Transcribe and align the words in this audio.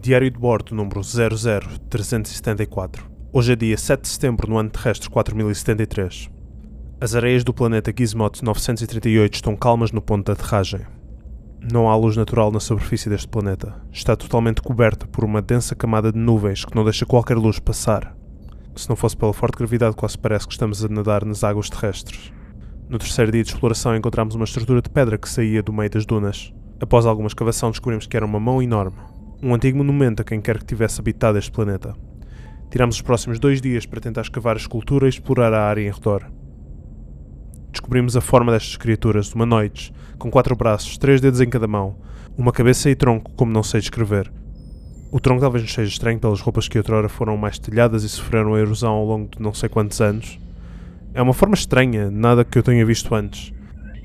Diário 0.00 0.30
de 0.30 0.38
bordo 0.38 0.76
número 0.76 1.00
00374. 1.00 3.04
Hoje 3.32 3.52
é 3.52 3.56
dia 3.56 3.76
7 3.76 4.02
de 4.02 4.08
setembro 4.08 4.48
no 4.48 4.56
ano 4.56 4.70
terrestre 4.70 5.10
4073. 5.10 6.30
As 7.00 7.16
areias 7.16 7.42
do 7.42 7.52
planeta 7.52 7.92
Gizmot 7.96 8.44
938 8.44 9.34
estão 9.34 9.56
calmas 9.56 9.90
no 9.90 10.00
ponto 10.00 10.26
de 10.26 10.32
aterragem. 10.32 10.82
Não 11.72 11.90
há 11.90 11.96
luz 11.96 12.16
natural 12.16 12.52
na 12.52 12.60
superfície 12.60 13.10
deste 13.10 13.26
planeta. 13.26 13.74
Está 13.92 14.14
totalmente 14.14 14.62
coberta 14.62 15.04
por 15.04 15.24
uma 15.24 15.42
densa 15.42 15.74
camada 15.74 16.12
de 16.12 16.18
nuvens 16.18 16.64
que 16.64 16.76
não 16.76 16.84
deixa 16.84 17.04
qualquer 17.04 17.36
luz 17.36 17.58
passar. 17.58 18.16
Se 18.76 18.88
não 18.88 18.94
fosse 18.94 19.16
pela 19.16 19.32
forte 19.32 19.58
gravidade, 19.58 19.96
quase 19.96 20.16
parece 20.16 20.46
que 20.46 20.52
estamos 20.52 20.84
a 20.84 20.88
nadar 20.88 21.24
nas 21.24 21.42
águas 21.42 21.68
terrestres. 21.68 22.32
No 22.88 22.98
terceiro 22.98 23.32
dia 23.32 23.42
de 23.42 23.50
exploração 23.50 23.96
encontramos 23.96 24.36
uma 24.36 24.44
estrutura 24.44 24.80
de 24.80 24.90
pedra 24.90 25.18
que 25.18 25.28
saía 25.28 25.60
do 25.60 25.72
meio 25.72 25.90
das 25.90 26.06
dunas. 26.06 26.54
Após 26.80 27.04
alguma 27.04 27.26
escavação 27.26 27.72
descobrimos 27.72 28.06
que 28.06 28.16
era 28.16 28.24
uma 28.24 28.38
mão 28.38 28.62
enorme, 28.62 28.96
um 29.42 29.54
antigo 29.54 29.78
monumento 29.78 30.22
a 30.22 30.24
quem 30.24 30.40
quer 30.40 30.58
que 30.58 30.64
tivesse 30.64 31.00
habitado 31.00 31.38
este 31.38 31.50
planeta. 31.50 31.94
Tiramos 32.70 32.96
os 32.96 33.02
próximos 33.02 33.38
dois 33.38 33.60
dias 33.60 33.86
para 33.86 34.00
tentar 34.00 34.22
escavar 34.22 34.56
a 34.56 34.60
escultura 34.60 35.06
e 35.06 35.08
explorar 35.08 35.52
a 35.52 35.64
área 35.64 35.80
em 35.80 35.90
redor. 35.90 36.30
Descobrimos 37.70 38.16
a 38.16 38.20
forma 38.20 38.52
destas 38.52 38.76
criaturas, 38.76 39.32
humanoides, 39.32 39.92
com 40.18 40.30
quatro 40.30 40.56
braços, 40.56 40.98
três 40.98 41.20
dedos 41.20 41.40
em 41.40 41.48
cada 41.48 41.68
mão, 41.68 41.96
uma 42.36 42.52
cabeça 42.52 42.90
e 42.90 42.96
tronco 42.96 43.30
como 43.36 43.52
não 43.52 43.62
sei 43.62 43.80
descrever. 43.80 44.30
O 45.10 45.20
tronco 45.20 45.40
talvez 45.40 45.62
nos 45.62 45.72
seja 45.72 45.90
estranho 45.90 46.18
pelas 46.18 46.40
roupas 46.40 46.68
que 46.68 46.76
outrora 46.76 47.08
foram 47.08 47.36
mais 47.36 47.58
telhadas 47.58 48.04
e 48.04 48.08
sofreram 48.08 48.54
a 48.54 48.60
erosão 48.60 48.92
ao 48.92 49.06
longo 49.06 49.30
de 49.30 49.40
não 49.40 49.54
sei 49.54 49.68
quantos 49.68 50.00
anos. 50.00 50.38
É 51.14 51.22
uma 51.22 51.32
forma 51.32 51.54
estranha, 51.54 52.10
nada 52.10 52.44
que 52.44 52.58
eu 52.58 52.62
tenha 52.62 52.84
visto 52.84 53.14
antes. 53.14 53.52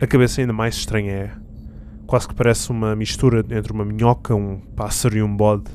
A 0.00 0.06
cabeça 0.06 0.40
ainda 0.40 0.52
mais 0.52 0.74
estranha 0.74 1.12
é 1.12 1.30
quase 2.10 2.26
que 2.26 2.34
parece 2.34 2.72
uma 2.72 2.96
mistura 2.96 3.38
entre 3.56 3.72
uma 3.72 3.84
minhoca, 3.84 4.34
um 4.34 4.58
pássaro 4.74 5.16
e 5.16 5.22
um 5.22 5.36
bode. 5.36 5.70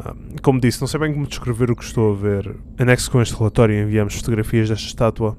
Ah, 0.00 0.16
como 0.42 0.60
disse, 0.60 0.80
não 0.80 0.88
sei 0.88 0.98
bem 0.98 1.12
como 1.12 1.28
descrever 1.28 1.70
o 1.70 1.76
que 1.76 1.84
estou 1.84 2.12
a 2.12 2.16
ver. 2.16 2.56
Anexo 2.76 3.08
com 3.08 3.22
este 3.22 3.36
relatório 3.36 3.80
enviamos 3.80 4.16
fotografias 4.16 4.68
desta 4.68 4.84
estátua. 4.84 5.38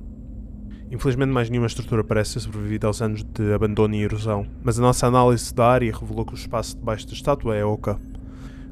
Infelizmente 0.89 1.33
mais 1.33 1.49
nenhuma 1.49 1.67
estrutura 1.67 2.01
parece 2.01 2.35
ter 2.35 2.39
sobrevivido 2.39 2.87
aos 2.87 3.01
anos 3.01 3.23
de 3.23 3.53
abandono 3.53 3.93
e 3.93 4.03
erosão, 4.03 4.47
mas 4.63 4.79
a 4.79 4.81
nossa 4.81 5.05
análise 5.05 5.53
da 5.53 5.67
área 5.67 5.93
revelou 5.93 6.25
que 6.25 6.33
o 6.33 6.35
espaço 6.35 6.77
debaixo 6.77 7.07
da 7.07 7.13
estátua 7.13 7.57
é 7.57 7.65
oca. 7.65 7.99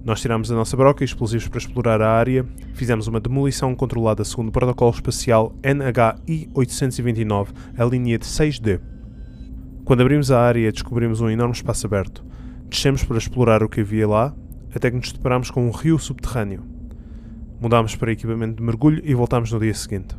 Nós 0.05 0.21
tiramos 0.21 0.49
a 0.49 0.55
nossa 0.55 0.77
broca 0.77 1.03
e 1.03 1.05
explosivos 1.05 1.49
para 1.49 1.57
explorar 1.57 2.01
a 2.01 2.09
área, 2.09 2.45
fizemos 2.73 3.07
uma 3.07 3.19
demolição 3.19 3.75
controlada 3.75 4.23
segundo 4.23 4.47
o 4.47 4.53
protocolo 4.53 4.91
espacial 4.91 5.53
NHI-829, 5.61 7.47
a 7.77 7.83
linha 7.83 8.17
de 8.17 8.25
6D. 8.25 8.79
Quando 9.89 10.01
abrimos 10.01 10.29
a 10.29 10.39
área, 10.39 10.71
descobrimos 10.71 11.19
um 11.19 11.31
enorme 11.31 11.55
espaço 11.55 11.87
aberto. 11.87 12.23
Descemos 12.69 13.03
para 13.03 13.17
explorar 13.17 13.63
o 13.63 13.67
que 13.67 13.81
havia 13.81 14.07
lá, 14.07 14.35
até 14.71 14.91
que 14.91 14.97
nos 14.97 15.11
deparamos 15.11 15.49
com 15.49 15.65
um 15.65 15.71
rio 15.71 15.97
subterrâneo. 15.97 16.63
Mudámos 17.59 17.95
para 17.95 18.11
equipamento 18.11 18.57
de 18.57 18.61
mergulho 18.61 19.01
e 19.03 19.15
voltámos 19.15 19.51
no 19.51 19.59
dia 19.59 19.73
seguinte. 19.73 20.15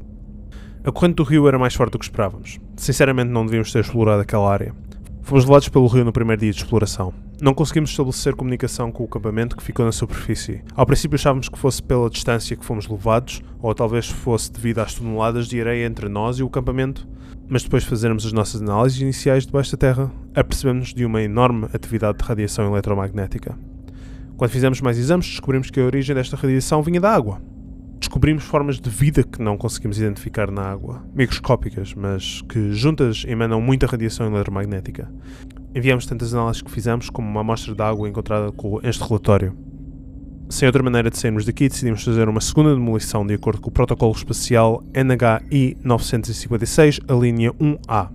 A 0.82 0.90
corrente 0.90 1.14
do 1.14 1.22
rio 1.22 1.46
era 1.46 1.56
mais 1.56 1.72
forte 1.72 1.92
do 1.92 2.00
que 2.00 2.04
esperávamos. 2.04 2.58
Sinceramente, 2.74 3.30
não 3.30 3.44
devíamos 3.44 3.72
ter 3.72 3.78
explorado 3.78 4.22
aquela 4.22 4.52
área. 4.52 4.74
Fomos 5.22 5.44
levados 5.44 5.68
pelo 5.68 5.86
rio 5.86 6.04
no 6.04 6.12
primeiro 6.12 6.40
dia 6.40 6.50
de 6.50 6.58
exploração. 6.58 7.14
Não 7.42 7.54
conseguimos 7.54 7.88
estabelecer 7.88 8.34
comunicação 8.34 8.92
com 8.92 9.02
o 9.02 9.06
acampamento 9.06 9.56
que 9.56 9.62
ficou 9.62 9.86
na 9.86 9.92
superfície. 9.92 10.62
Ao 10.74 10.84
princípio 10.84 11.16
achávamos 11.16 11.48
que 11.48 11.58
fosse 11.58 11.82
pela 11.82 12.10
distância 12.10 12.54
que 12.54 12.64
fomos 12.64 12.86
levados, 12.86 13.40
ou 13.62 13.74
talvez 13.74 14.08
fosse 14.10 14.52
devido 14.52 14.80
às 14.80 14.92
toneladas 14.92 15.46
de 15.46 15.58
areia 15.58 15.86
entre 15.86 16.06
nós 16.06 16.38
e 16.38 16.42
o 16.42 16.48
acampamento, 16.48 17.08
mas 17.48 17.62
depois 17.62 17.82
de 17.82 17.88
fazermos 17.88 18.26
as 18.26 18.32
nossas 18.32 18.60
análises 18.60 19.00
iniciais 19.00 19.46
debaixo 19.46 19.72
da 19.72 19.78
Terra, 19.78 20.12
apercebemos 20.34 20.92
de 20.92 21.02
uma 21.06 21.22
enorme 21.22 21.66
atividade 21.72 22.18
de 22.18 22.24
radiação 22.24 22.70
eletromagnética. 22.70 23.58
Quando 24.36 24.50
fizemos 24.50 24.82
mais 24.82 24.98
exames, 24.98 25.26
descobrimos 25.26 25.70
que 25.70 25.80
a 25.80 25.84
origem 25.84 26.14
desta 26.14 26.36
radiação 26.36 26.82
vinha 26.82 27.00
da 27.00 27.10
água. 27.10 27.40
Descobrimos 28.10 28.42
formas 28.42 28.80
de 28.80 28.90
vida 28.90 29.22
que 29.22 29.40
não 29.40 29.56
conseguimos 29.56 29.96
identificar 29.96 30.50
na 30.50 30.62
água, 30.62 31.00
microscópicas, 31.14 31.94
mas 31.94 32.42
que 32.42 32.72
juntas 32.72 33.24
emanam 33.24 33.60
muita 33.60 33.86
radiação 33.86 34.26
eletromagnética. 34.26 35.08
Enviamos 35.72 36.06
tantas 36.06 36.34
análises 36.34 36.60
que 36.60 36.72
fizemos 36.72 37.08
como 37.08 37.30
uma 37.30 37.42
amostra 37.42 37.72
de 37.72 37.80
água 37.80 38.08
encontrada 38.08 38.50
com 38.50 38.80
este 38.82 39.04
relatório. 39.04 39.56
Sem 40.48 40.66
outra 40.66 40.82
maneira 40.82 41.08
de 41.08 41.16
sairmos 41.18 41.44
daqui, 41.44 41.68
decidimos 41.68 42.02
fazer 42.02 42.28
uma 42.28 42.40
segunda 42.40 42.74
demolição 42.74 43.24
de 43.24 43.34
acordo 43.34 43.60
com 43.60 43.70
o 43.70 43.72
protocolo 43.72 44.12
espacial 44.12 44.82
NHI 44.92 45.76
956, 45.80 46.98
a 47.06 47.12
linha 47.12 47.52
1A, 47.52 48.10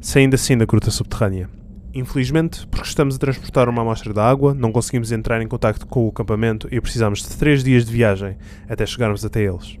saindo 0.00 0.36
assim 0.36 0.56
da 0.56 0.64
gruta 0.64 0.90
subterrânea. 0.90 1.50
Infelizmente, 1.98 2.66
porque 2.66 2.86
estamos 2.86 3.16
a 3.16 3.18
transportar 3.18 3.70
uma 3.70 3.80
amostra 3.80 4.12
de 4.12 4.20
água, 4.20 4.52
não 4.52 4.70
conseguimos 4.70 5.12
entrar 5.12 5.40
em 5.40 5.48
contato 5.48 5.86
com 5.86 6.04
o 6.04 6.10
acampamento 6.10 6.68
e 6.70 6.78
precisamos 6.78 7.22
de 7.22 7.34
3 7.34 7.64
dias 7.64 7.86
de 7.86 7.92
viagem 7.92 8.36
até 8.68 8.84
chegarmos 8.84 9.24
até 9.24 9.40
eles. 9.40 9.78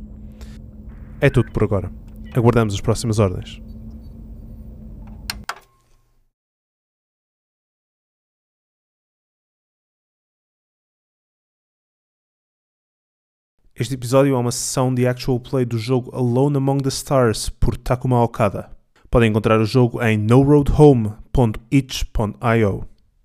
É 1.20 1.28
tudo 1.28 1.52
por 1.52 1.62
agora. 1.62 1.92
Aguardamos 2.32 2.72
as 2.72 2.80
próximas 2.80 3.18
ordens. 3.18 3.60
Este 13.74 13.92
episódio 13.92 14.34
é 14.34 14.38
uma 14.38 14.52
sessão 14.52 14.94
de 14.94 15.06
actual 15.06 15.38
play 15.38 15.66
do 15.66 15.76
jogo 15.76 16.16
Alone 16.16 16.56
Among 16.56 16.82
the 16.82 16.88
Stars 16.88 17.50
por 17.50 17.76
Takuma 17.76 18.22
Okada. 18.22 18.74
Podem 19.10 19.28
encontrar 19.28 19.60
o 19.60 19.66
jogo 19.66 20.02
em 20.02 20.16
itch.io. 21.70 22.88